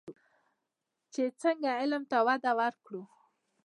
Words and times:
چې 1.13 1.23
څنګه 1.41 1.69
علم 1.79 2.03
ته 2.11 2.17
وده 2.27 2.51
ورکړو. 2.59 3.01